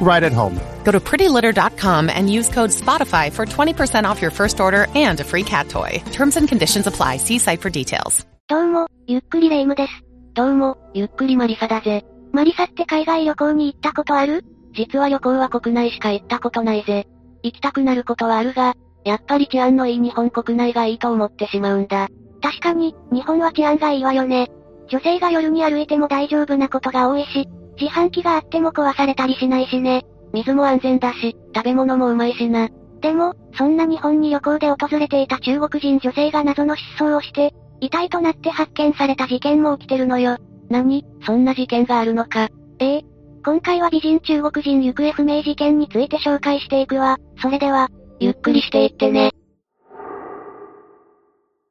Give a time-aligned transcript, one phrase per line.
[0.00, 0.58] right at home.
[0.84, 5.24] Go to prettylitter.com and use code SPOTIFY for 20% off your first order and a
[5.24, 6.02] free cat toy.
[6.12, 7.18] Terms and conditions apply.
[7.18, 8.26] See site for details.
[8.48, 9.92] どうも、ゆっくりレ夢ムです。
[10.34, 12.04] どうも、ゆっくりマリサだぜ。
[12.32, 14.44] マリサって海外旅行に行ったことある？
[14.74, 17.06] 実は旅行は国内しか行ったことないぜ。
[17.42, 22.08] 行きたくなることはあるが、やっぱり治安のいい日本国内がいいと思ってしまうんだ。
[22.42, 24.48] 確かに、日本は治安がいいわよね。
[24.88, 27.48] 女性が夜に歩いても大丈夫なことが多いし、
[27.80, 30.04] 自販機があっても壊されたりしないしね。
[30.32, 32.68] 水も安全だし、食べ物もうまいしな。
[33.00, 40.38] でも、そんな日本に旅行で訪れていた中国人女性が謎の失踪をして、遺体となって発見された事件も起きてるのよ。
[40.68, 41.04] 何？
[41.24, 42.48] そんな事件があるのか。
[42.78, 43.04] ええ。
[43.44, 47.18] 今回は美人中国人行方不明事件について紹介していくわ。
[47.40, 49.30] それでは、ゆっくりしていってね。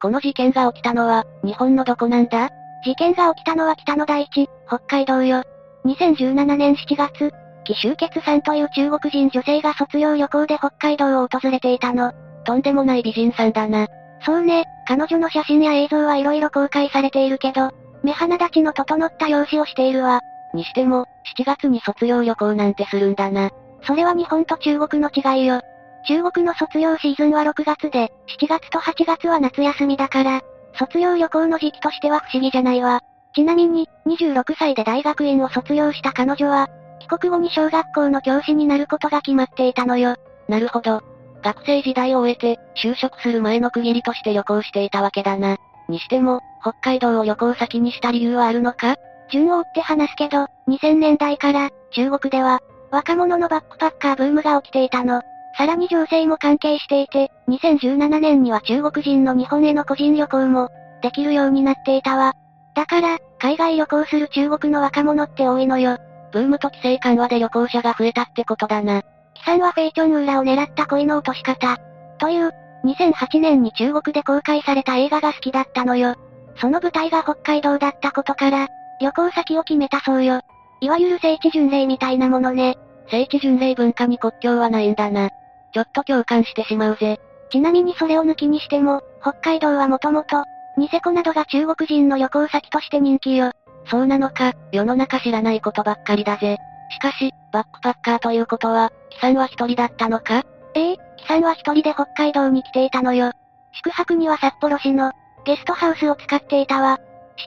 [0.00, 2.48] この事件が起きたのは、日本のどこなんだ？
[2.84, 5.42] 事件が起きたのは北の大地、北海道よ。
[5.86, 7.32] 2017年7月、
[7.64, 12.12] 紀集結さんという中国人女性が卒業旅行で北海道を訪れていたの。
[12.44, 13.86] とんでもない美人さんだな。
[14.24, 17.70] そうね、彼女の写真や映像はいろいろ公開されているけど、
[18.02, 20.20] 目鼻立ちの整った容姿をしているわ。
[20.54, 21.06] にしても、
[21.36, 23.50] 7月に卒業旅行なんてするんだな。
[23.82, 25.60] それは日本と中国の違いよ。
[26.08, 30.40] 中国の卒業シーズンは6月で、7月と8月は夏休みだから、
[30.78, 33.00] 卒業旅行の時期としては不思議じゃないわ。
[33.36, 36.68] ちなみに、26歳で大学院を卒業した彼女は、
[37.00, 40.16] 帰国後に小学校の教師になることが決まっていたのよ。
[40.48, 41.02] なるほど。
[41.42, 45.58] 学生時代を終えて、就職する前の区切りとして旅行していたわけだな。
[45.90, 48.96] にしても、北海道を旅行先にした理由はあるのか？
[49.30, 55.20] 順を追って話すけど、2000年代から、中国では、若者のバックパッカーブームが起きていたの。
[55.58, 60.70] さらに情勢も関係していて、2017年には中国人の日本への個人旅行も、
[61.02, 62.32] できるようになっていたわ。
[62.74, 65.98] だから、海外旅行する中国の若者って多いのよ。
[66.32, 69.02] ブームと規制緩和で旅行者が増えたってことだな。
[69.34, 71.76] キさんはフェイチョンウーラを狙った恋の落とし方。
[72.18, 72.52] という、
[72.84, 76.14] 2008年に中国で公開された映画が好きだったのよ。
[76.56, 78.68] その舞台が北海道だったことから、
[79.00, 80.40] 旅行先を決めたそうよ。
[80.80, 82.76] いわゆる聖地巡礼みたいなものね。
[83.10, 85.30] 聖地巡礼文化に国境はないんだな。
[85.72, 87.20] ちょっと共感してしまうぜ。
[87.50, 90.44] ちなみにそれを抜きにしても、北海道はもともと、
[90.76, 93.52] ニセコなどが中国人の旅行先として人気よ。
[93.88, 96.58] そうなのか、世の中知らないことばっかりだぜ。
[96.90, 100.44] しかし、バックパッカーということは、キさんは一人だったのか？
[100.74, 103.32] ええ、キさんは一人で北海道に来ていたのよ。
[103.72, 105.12] 宿泊には札幌市の、
[105.44, 106.98] ゲストハウスを使っていたわ。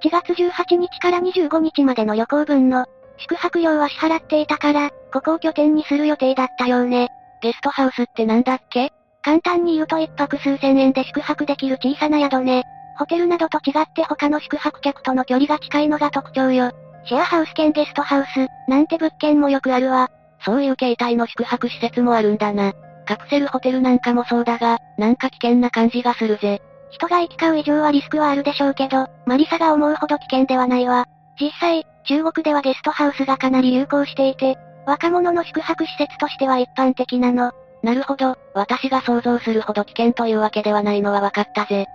[0.04, 2.86] 7月18日から25日までの旅行分の、
[3.18, 7.10] 宿泊料は支払っていたから、ここを拠点にする予定だったようね。
[7.42, 8.92] ゲストハウスってなんだっけ？
[9.22, 12.64] 簡単に言うと一泊数千円で宿泊できる小さな宿ね。
[13.00, 16.72] ホテルなどと違って他の宿泊客との距離が近いのが特徴よ。
[17.06, 20.10] シェアハウス兼ゲストハウス、なんて物件もよくあるわ。
[20.46, 22.74] そういう形態の宿泊施設もあるんだな。
[23.06, 26.62] カプセルホテルなんかもそうだが、なんか危険な感じがするぜ。
[26.92, 31.06] 人が行き交う以上はリスクはあるでしょうけど、マリサが思うほど危険ではないわ。
[31.40, 37.54] 実際、中国ではゲストハウスがかなり流行していて、若者の宿泊施設としては一般的なの。
[37.82, 41.88] なるほど、私が想像するほど危険というわけではないのは分かったぜ。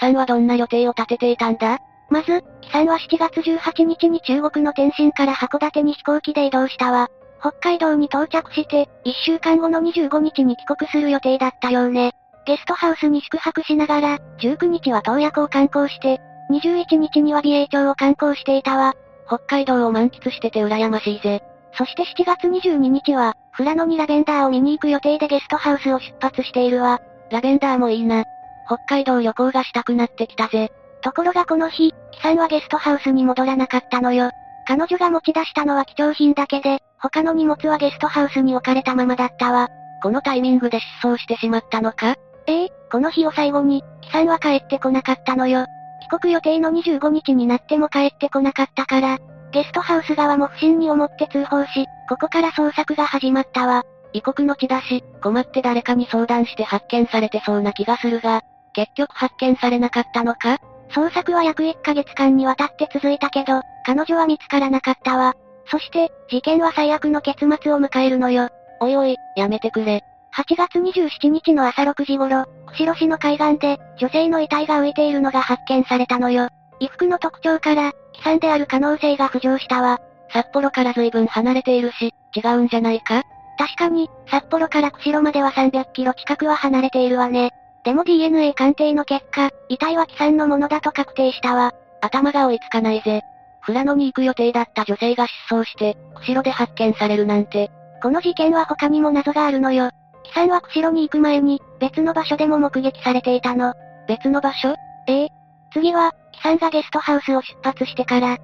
[0.00, 1.78] さんはどんな予定を立てていたんだ？
[2.08, 7.08] まず、キさんは7月18日に中国の天津から函館に飛行機で移動したわ。
[7.40, 12.12] 北海道に到着して、1週間後の25日に帰国する予定だったようね。
[12.46, 18.94] ゲストハウスに宿泊しながら、19日は洞爺湖を観光して、21日には美瑛町を観光していたわ。
[19.26, 21.42] 北海道を満喫してて羨ましいぜ。
[21.74, 27.00] そして7月22日は、富良野にラベンダーを見に行く予定でゲストハウスを出発しているわ。
[27.30, 28.24] ラベンダーもいいな。
[28.70, 30.70] 北海道旅行がしたくなってきたぜ。
[31.02, 34.30] ところがこの日、キさんはゲストハウスに戻らなかったのよ。
[34.68, 39.68] 彼女が持ち出したのは貴重品だけで、他の荷物はゲストハウスに置かれたままだったわ。
[40.04, 42.14] このタイミングで失踪してしまったのか？
[42.46, 45.66] ええこの日を最後に、キさんは帰ってこなかったのよ。
[46.02, 49.18] 帰国予定の25日になっても帰ってこなかったから、
[49.50, 53.82] ゲストハウス側も不審に思って通報し、ここから捜索が始まったわ。
[54.12, 58.42] 異国の地だし、困って誰かに相談して発見されてそうな気がするが、
[58.74, 60.58] 結局発見されなかったのか？
[60.90, 65.34] 捜索は約1ヶ月間にわたって続いたけど、彼女は見つからなかったわ。
[65.66, 68.48] そして、事件は最悪の結末を迎えるのよ。
[68.80, 70.02] おいおい、やめてくれ。
[70.34, 76.48] 8月27日の朝6時頃、釧路市の海岸で、女性の遺体が浮いているのが発見されたのよ。
[76.80, 77.92] 衣服の特徴から、悲
[78.24, 80.00] 惨である可能性が浮上したわ。
[80.32, 83.22] 札幌から随分離れているし、違うんじゃないか？
[83.58, 87.50] 確かに、札幌から釧路までは300キロ近くは離れているわね。
[87.84, 91.72] でも DNA 鑑定の結果、遺体は帰産のものだと確定したわ。
[92.02, 93.22] 頭が追いつかないぜ。
[93.66, 97.70] 富良野に行く予定だった女性が失踪して、釧路で発見されるなんて。
[98.02, 99.90] この事件は他にも謎があるのよ。
[100.24, 103.74] キさんは釧路に行く前に、別の場所でも目撃されていたの。
[104.08, 104.74] 別の場所？
[105.06, 105.28] ええ。
[105.72, 108.38] 次は、キさんがゲストハウスを出発してから、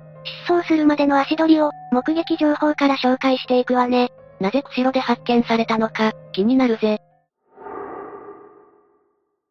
[0.47, 4.11] 失踪するまでの足取りを、目撃情報から紹介していくわね。
[4.41, 7.01] なぜ釧路で発見されたのか、気になるぜ。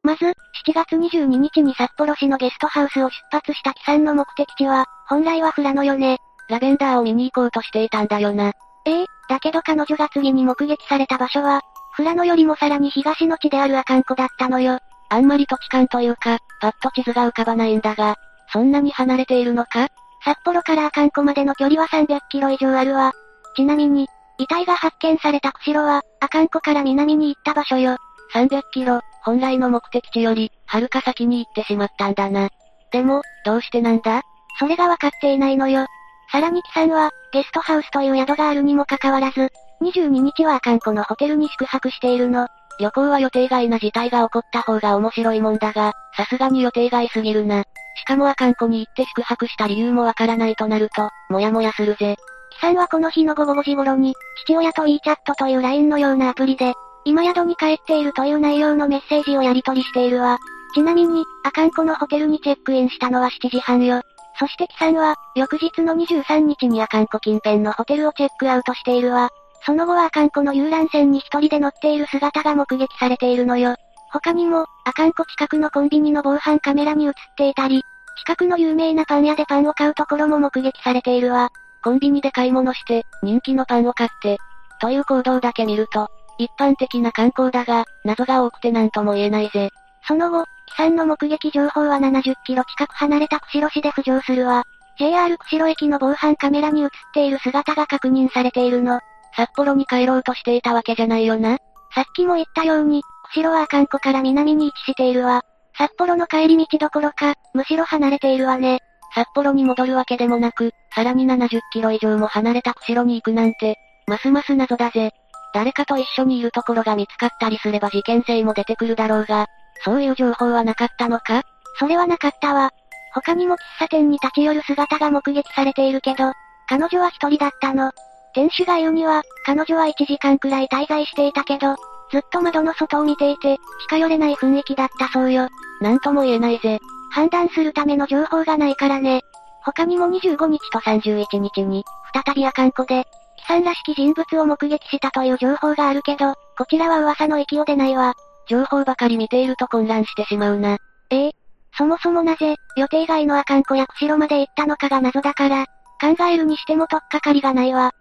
[0.05, 0.33] まず、7
[0.73, 6.19] 月22日に札幌市のゲストハウスを出発したキさんの目的地は、本来は富良野よね。
[6.47, 8.51] ラベンダーを見に行こうとしていたんだよな。
[8.85, 11.61] ええ、だけど彼女が次に目撃された場所は、
[11.97, 14.77] 富良野よりもさらに東の地である阿寒湖だったのよ。
[15.09, 18.15] あんまり土地感というか、パッと地図が浮かばないんだが、
[18.53, 19.87] そんなに離れているのか？
[20.23, 23.13] 札幌から阿寒湖までの距離は300キロ以上あるわ。
[23.55, 24.07] ちなみに、
[24.37, 27.97] 遺体が発見された釧路は、阿寒湖から南に行った場所よ。
[28.33, 32.49] 300キロ、本来の目的地より、はるか先に行ってしまったんだな。
[32.91, 34.21] でも、どうしてなんだ？
[34.59, 35.87] それがわかっていないのよ。
[36.31, 39.51] さらに木さんは、ゲストハウスという宿があるにもかかわらず、
[39.81, 42.47] 22日は阿寒湖のホテルに宿泊しているの。
[42.79, 47.63] 旅行は予定外な事態が起こった方が面白いもんだが、さすがに予定外すぎるな。
[47.97, 52.15] しかも阿寒湖に行って宿泊した理由もわからないとなると、もやもやするぜ。
[52.51, 54.13] 木さんはこの日の午後5時頃に、
[54.45, 56.73] 父親と WeChat という LINE のようなアプリで、
[57.05, 60.39] 今宿に帰っているという内容のメッセージをやり取りしているわ。
[60.73, 64.01] ちなみに、阿寒湖のホテルにチェックインしたのは7時半よ。
[64.39, 69.29] そして木さんは、翌日の23日に阿寒湖近辺のホテルをチェックアウトしているわ。
[69.65, 73.75] その後は阿寒湖の遊覧船に一人で乗っている姿が目撃されているのよ。
[74.11, 77.83] 他にも、阿寒湖近くのコンビニの防犯カメラに映っていたり、
[78.19, 81.49] 近くの有名なパン屋でパンを買うところも目撃されているわ。
[81.83, 84.37] コンビニで買い物して、人気のパンを買って、
[84.81, 89.69] という行動だけ見ると、一般的な観光だが、謎が多くて何とも言えないぜ。
[90.07, 94.63] その後、機さんの目撃情報は70キロ近く離れた釧路市で浮上するわ。
[94.97, 98.99] JR 釧路駅の防犯カメラに映っている姿が確認されているの。
[99.35, 101.57] 札幌に帰ろうとしていたわけじゃないよな。
[101.93, 105.43] さっきも言ったように、釧路は阿寒湖から南に位置しているわ。
[105.77, 108.79] 札幌の帰り道どころか、むしろ離れているわね。
[109.13, 113.77] 札幌に戻るわけでもなく、さらに70キロ以上も離れた釧路に行くなんて、
[114.07, 115.11] ますます謎だぜ。
[115.55, 119.47] 誰かと一緒にいるところが見つかったりすれば事件性も出てくるだろうが、
[119.85, 121.43] そういう情報はなかったのか？
[121.79, 122.71] それはなかったわ。
[123.13, 126.33] 他にも喫茶店に立ち寄る姿が目撃されているけど、
[126.67, 127.91] 彼女は一人だったの。
[128.33, 131.75] 店主が言うには、彼女は1時間くらい滞在していたけど、
[132.11, 133.57] ずっと窓の外を見ていて、
[133.87, 135.47] 近寄れない雰囲気だったそうよ。
[135.79, 136.79] なんとも言えないぜ。
[137.11, 139.21] 判断するための情報がないからね。
[139.63, 143.05] 他にも25日と31日に、再び阿寒湖で、
[143.37, 148.13] キさんらしき人物を目撃したという情報があるけど、こちらは噂の域を出ないわ。
[148.47, 150.77] 情報ばかり見ていると混乱してしまうな。
[151.09, 151.31] ええ。
[151.77, 155.65] そもそもなぜ、予定外の阿寒湖や釧路まで行ったのかが謎だから、
[155.99, 157.91] 考えるにしてもとっかかりがないわ。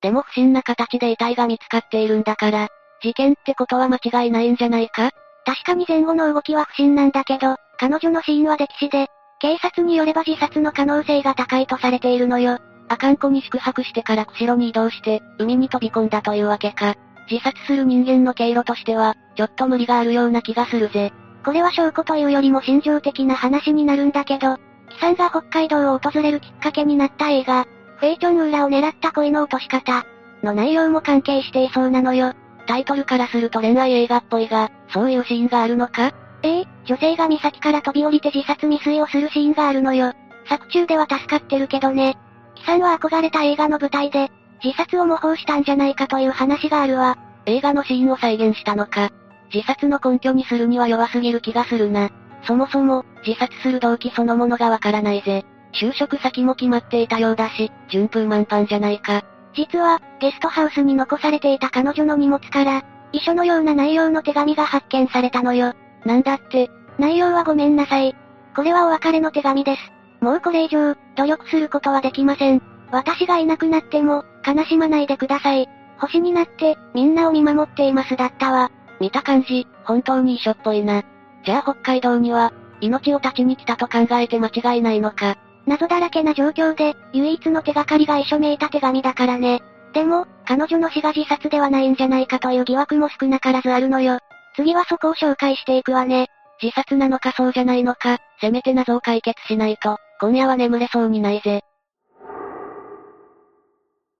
[0.00, 2.68] でも不審な形で遺体が見つかっているんだから、
[3.02, 5.10] 事件ってことは間違いないんじゃないか？
[5.44, 12.58] 確かに前後の動きは不審なんだけど、彼女の死因は溺死で、警察によれば自殺の可能性が高いとされているのよ。
[12.88, 16.94] 阿寒湖に宿泊してから釧路に移動して、海に飛び込んだというわけか。
[17.30, 21.12] 自殺する人間の経路としては、ちょっと無理があるような気がするぜ。
[21.44, 24.56] これは証拠というよりも心情的な話になるんだけど、
[24.90, 27.66] キさんが北海道を訪れるきっかけになった映画、
[27.98, 30.04] フェイチョンウーラを狙った恋の落とし方、
[30.42, 32.32] の内容も関係していそうなのよ。
[32.66, 36.12] タイトルからすると恋愛映画っぽいが、そういうシーンがあるのか？
[36.46, 40.12] ええ女性が岬から飛び降りて自殺未遂をするシーンがあるのよ。
[40.48, 42.16] 作中では助かってるけどね。
[42.54, 44.30] キさんは憧れた映画の舞台で、
[44.62, 47.18] 自殺を模倣したんじゃないかという話があるわ。
[47.46, 49.10] 映画のシーンを再現したのか。
[49.52, 52.10] 自殺の根拠にするには弱すぎる気がするな。
[52.44, 55.44] そもそも、自殺する動機そのものがわからないぜ。
[55.74, 59.24] 就職先も決まっていたようだし、順風満帆じゃないか。
[59.54, 65.74] 実は、ゲストハウスに残されていた彼女の荷物から、遺書のような内容の手紙が発見されたのよ。
[66.06, 68.14] なんだって、内容はごめんなさい。
[68.54, 69.92] これはお別れの手紙です。
[70.20, 72.62] もうこれ以上、努力することはできません。
[72.90, 75.68] 私がいなくなっても、悲しまないでください。
[75.98, 78.70] 星になって、みんなを見守っていますだったわ。
[79.00, 81.02] 見た感じ、本当に遺書っぽいな。
[81.44, 85.36] じゃあ北海道には、命を絶ちに来たと考えて間違いないのか。
[85.66, 89.60] 謎だらけな状況で、唯一の手がかりが遺書めいた手紙だからね。
[89.92, 94.18] でも、彼女の死が自殺ではないんじゃないかという疑惑も少なからずあるのよ。
[94.56, 96.28] 次はそこを紹介していくわね。
[96.62, 101.60] 自殺なのかそうじゃないのか、せめて謎を解決しないと、今夜は眠れそうにないぜ。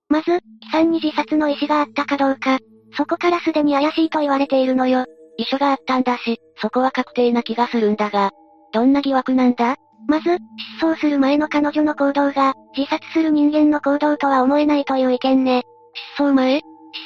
[0.08, 2.58] まず、キさんに自殺の意思があったかどうか、
[2.96, 5.04] そこからすでに怪しいと言われているのよ。
[5.38, 8.30] 遺書があったんだし、そこは確定な気がするんだが、
[8.72, 9.76] どんな疑惑なんだ？
[10.06, 10.38] まず、
[10.78, 15.64] 失踪する前の彼女の行動が、自殺する人間の行動とは思えないという意見ね。
[16.16, 16.60] 失踪前？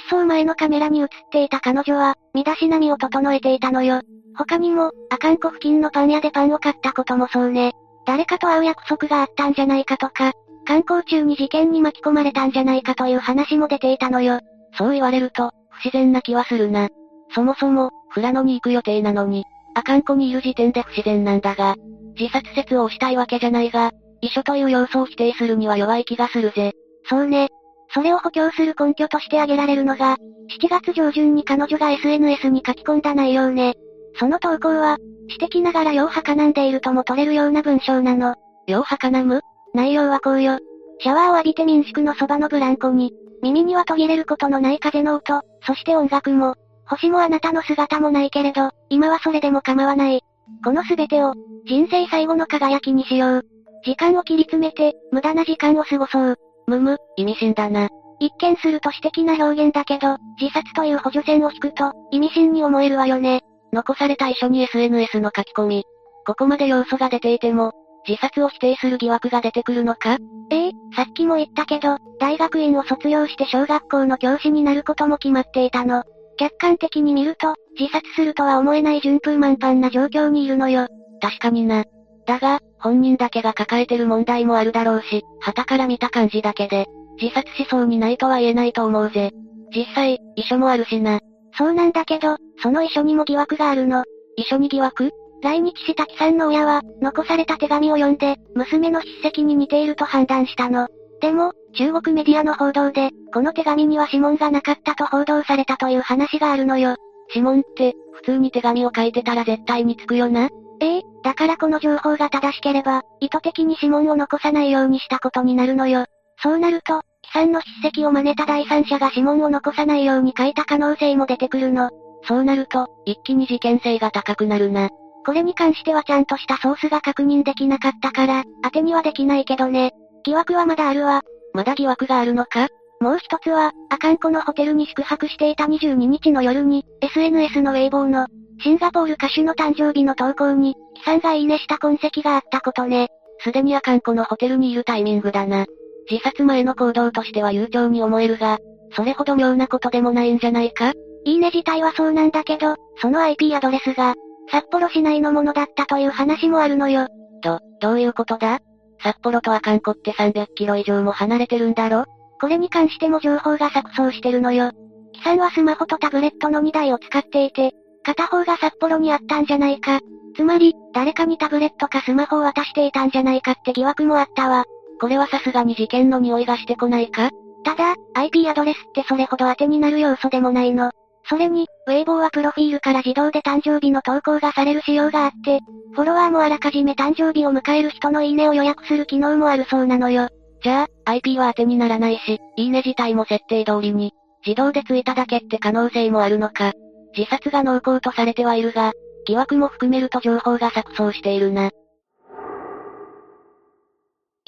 [0.09, 4.00] 失踪前のカメラに映っていた彼女は、身だしなみを整えていたのよ。
[4.37, 7.73] 他にも、阿寒湖付近のパン屋でパンを買ったこともそうね。
[8.06, 10.32] 誰かと会う約束があったんじゃないかとか、
[10.66, 14.40] 観光中に事件に巻き込まれたんじゃないかという話も出ていたのよ。
[14.76, 16.88] そう言われると、不自然な気はするな。
[17.35, 19.44] そもそも、富良野に行く予定なのに、
[19.75, 21.76] 阿寒湖にいる時点で不自然なんだが、
[22.18, 26.73] 自殺説を押したいわけじゃないが、遺書という要素を否定するには弱い気がするぜ。
[27.09, 27.49] そうね。
[27.92, 30.16] それを補強する根拠として挙げられるのが、
[30.61, 33.75] 7月上旬に彼女が SNS に書き込んだ内容ね。
[34.18, 38.35] その投稿は、私的ながらようはかなんでいるとも取れるような文章なの。
[38.66, 39.40] ようはかなむ？
[39.75, 40.59] 内容はこうよ。
[41.00, 46.56] シャワーを浴びて民宿のそばのブランコに、耳には途切れることのない風の音、そして音楽も、
[46.87, 50.23] 星もあなたの姿もないけれど、今はそれでも構わない。
[50.64, 51.35] このすべてを、
[51.66, 53.42] 人生最後の輝きにしよう。
[53.85, 56.37] 時間を切り詰めて、無駄な時間を過ごそう。
[56.71, 57.89] むむ、意味深だな。
[58.21, 63.41] 一見すると私的な表現だけど、自殺という補助線を引くと、意味深に思えるわよね。
[63.73, 65.85] 残された遺書に SNS の書き込み。
[66.27, 67.73] ここまで要素が出ていても、
[68.07, 70.19] 自殺を否定する疑惑が出てくるのか？
[70.50, 76.05] ええさっきも言ったけど、大学院を卒業して小学校の教師になることも決まっていたの。
[76.39, 80.89] 客観的に見ると、自殺するとは思えない順風満帆な状況にいるのよ。
[81.21, 81.85] 確かにな。
[82.30, 86.87] だが、本人だけが抱えてる問題もあるだろうし、旗から見た感じだけで、
[87.20, 89.32] 自殺しそうにないとは言えないと思うぜ。
[89.75, 91.18] 実際、遺書もあるしな。
[91.58, 94.04] そうなんだけど、その遺書にも疑惑があるの。
[94.37, 95.10] 遺書に疑惑？
[95.42, 100.87] 来日した木さんの親は、残された手紙を読んで、娘の筆跡に似ていると判断したの。
[101.20, 106.94] でも、中国メディアの報道で、この手紙には指紋がなかったと報道されたという話があるのよ。
[107.30, 110.49] 指紋って、普通に手紙を書いてたら絶対につくよな
[110.80, 116.06] ええだからこの情報が正しければ、意図的に指紋を残さないようにしたことになるのよ。
[116.42, 121.90] そうなると、貴さんの筆跡を真似た第三者が指紋を残さないように書いた可能性も出てくるの。
[122.25, 124.88] そうなると、一気に事件性が高くなるな。
[125.26, 129.92] これに関してはちゃんとしたソースが確認できなかったから、当てにはできないけどね。
[130.25, 131.22] 疑惑はまだあるわ。
[131.52, 132.68] まだ疑惑があるのか？
[133.00, 138.26] もう一つは、アカンコのホテルに宿泊していた22日の夜に、SNS のウェイボーの、
[138.62, 143.09] シンガポール歌手の誕生日の投稿に、キさんがいいねした痕跡があったことね。
[143.43, 145.67] すでにアカンコのホテルにいるタイミングだな。
[146.11, 148.59] 自殺前の行動としては悠長に思えるが、
[148.93, 150.93] それほど妙なことでもないんじゃないか？
[151.25, 154.14] いいね自体はそうなんだけど、その IP アドレスが、
[154.50, 157.07] 札幌市内のものだったという話もあるのよ。
[157.43, 158.59] ど、どういうことだ？
[159.02, 162.05] 札幌とアカンコって300キロ以上も離れてるんだろ？
[162.40, 164.73] これに関しても情報が錯綜してるのよ。
[165.12, 167.73] キさんはスマホとタブレットの2台を使っていて、
[168.11, 170.00] 片方が札幌にあったんじゃないか。
[170.35, 174.64] つまり、誰かにタブレットかスマホを渡していたんじゃないかって疑惑もあったわ。
[175.00, 177.31] これはさすがに事件の匂いがしてこないか？
[177.64, 180.90] ただ、IP アドレスってそれほど当てになる要素でもないの。
[181.25, 185.61] それに、ウェイボーはプロフィールから自動で誕生日の投稿がされる仕様があって、
[185.93, 190.29] フォロワーもあらかじめ誕生日を迎える人のいいねを予約する機能もあるそうなのよ。
[190.62, 194.12] じゃあ、IP は当てにならないし、いいね自体も設定通りに、
[194.45, 196.73] 自動でついただけって可能性もあるのか。
[197.17, 198.93] 自殺が濃厚とされてはいるが、
[199.26, 201.71] 疑惑も含めると情報が錯綜しているな。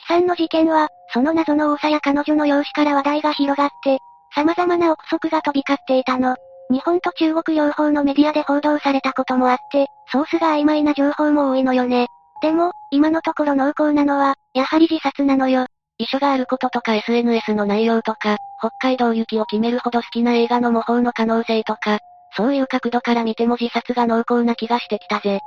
[0.02, 3.99] キさんの事件は、その謎の多さや彼女の容姿から話題が広がって、
[4.35, 6.37] 様々な憶測が飛び交っていたの。
[6.71, 12.07] 日本と中国両方のメディアで報道されたこともあって、ソースが曖昧な情報も多いのよね。
[12.40, 15.66] でも、今のところ濃厚なのは、やはり自殺なのよ。
[15.99, 21.99] 遺書があることとか SNS の内容とか、北海道行きを決めるほど好きな映画の模倣の可能性とか、
[22.36, 25.40] そういう角度から見ても自殺が濃厚な気がしてきたぜ。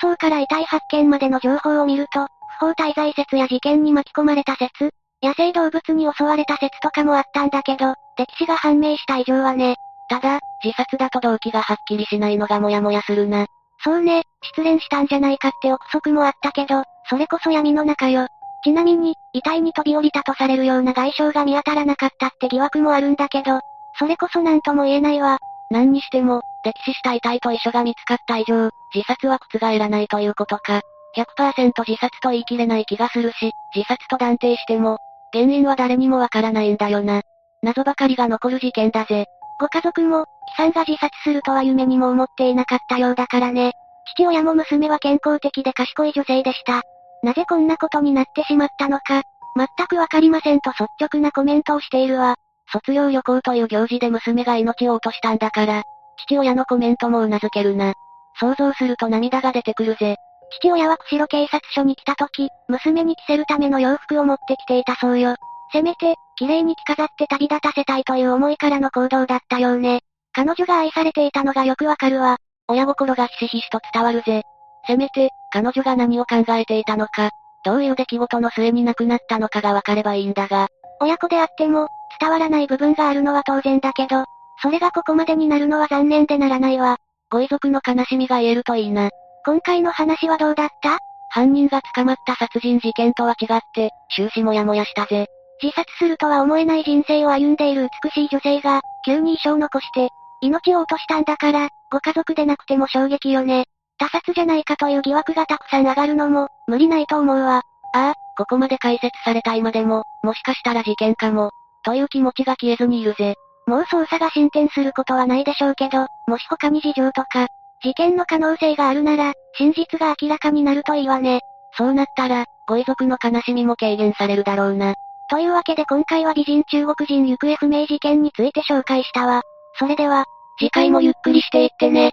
[0.00, 2.26] 失踪から遺体発見までの情報を見ると、
[2.60, 4.90] 不法滞在説や事件に巻き込まれた説、
[5.22, 9.76] 野生動物に襲われた説とかもあったんだけど、歴史が判明した以上はね。
[10.08, 13.46] ただ、自殺だと動機がはっきりしないのがモヤモヤするな。
[13.84, 18.26] そうね、失恋したんじゃないかって憶測もあったけど、それこそ闇の中よ。
[18.64, 23.60] ちなみに、遺体に飛び降りたとされるような外傷が見当たらなかったって疑惑もあるんだけど、
[23.98, 25.38] それこそ何とも言えないわ。
[25.70, 30.80] 何にしても、溺死した遺体と遺書が見つかった以上、自殺は覆らないということか。
[31.16, 34.98] 100%自殺と言い切れない気がするし、自殺と断定しても、
[35.32, 37.22] 原因は誰にもわからないんだよな。
[37.62, 39.26] 謎ばかりが残る事件だぜ。
[39.60, 43.72] ご家族も、貴さんが自殺するとは夢にも思っていなかったようだからね。
[44.14, 46.82] 父親も娘は健康的で賢い女性でした。
[47.22, 49.22] なぜこんなことになってしまったのか、
[49.56, 52.36] 全くわかりませんと率直なコメントをしているわ。
[52.72, 55.82] 卒業旅行という行事で娘が命を落としたんだから、
[56.26, 57.94] 父親のコメントも頷けるな。
[58.40, 60.16] 想像すると涙が出てくるぜ。
[60.60, 65.36] 父親は釧路警察署に来た時、娘に着せるための洋服を持ってきていたそうよ。
[65.72, 70.00] せめて、綺麗に着飾って旅立たせたいという思いからの行動だったようね。
[70.32, 72.38] 彼女が愛されていたのがよくわかるわ。
[72.68, 74.42] 親心がひしひしと伝わるぜ。
[74.86, 77.30] せめて、彼女が何を考えていたのか、
[77.64, 80.68] どういう出来事の末に亡くなったのかがわかればいいんだが。
[81.00, 81.88] 親子であっても、
[82.20, 84.24] 伝わらない部分があるのは当然だけど、
[84.60, 86.96] それがここまでになるのは残念でならないわ。
[87.30, 89.10] ご遺族の悲しみが言えるといいな。
[89.44, 90.98] 今回の話はどうだった？
[91.30, 95.26] 犯人が捕まった殺人事件とは違って、終始もやもやしたぜ。
[95.62, 100.08] 自殺するとは思えない人生を歩んでいる美しい女性が、急に遺書を残して、
[100.40, 103.64] 命を落としたんだから、ご家族でなくても衝撃よね。
[103.98, 107.62] 他殺じゃないかという疑惑がたくさん上がるのも、無理ないと思うわ。
[107.94, 111.50] ああ、ここまで解説された今でも、もしかしたら事件かも、
[111.84, 113.34] という気持ちが消えずにいるぜ。
[113.66, 117.48] もう捜査が進展することはないでしょうけど、もし他に事情とか、
[117.82, 121.40] 事件の可能性があるなら、真実が明らかになるといいわね。
[121.76, 124.94] そうなったら、ご遺族の悲しみも軽減されるだろうな。
[125.30, 129.42] というわけで今回は美人中国人行方不明事件について紹介したわ。
[129.80, 130.24] それでは、
[130.60, 132.12] 次回もゆっくりしていってね。